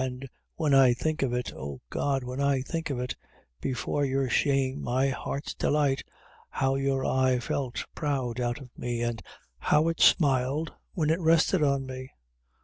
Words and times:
An' 0.03 0.23
when 0.55 0.73
I 0.73 0.95
think 0.95 1.21
of 1.21 1.31
it 1.31 1.53
oh 1.53 1.79
God, 1.91 2.23
when 2.23 2.41
I 2.41 2.61
think 2.63 2.89
of 2.89 2.99
it, 2.99 3.15
before 3.61 4.03
your 4.03 4.27
shame, 4.31 4.81
my 4.81 5.09
heart's 5.09 5.53
delight, 5.53 6.01
how 6.49 6.73
your 6.73 7.05
eye 7.05 7.37
felt 7.37 7.85
proud 7.93 8.39
out 8.41 8.57
of 8.59 8.75
me, 8.75 9.03
an' 9.03 9.19
how 9.59 9.89
it 9.89 9.99
smiled 10.01 10.73
when 10.93 11.11
it 11.11 11.19
rested 11.21 11.61
on 11.61 11.85
me. 11.85 12.09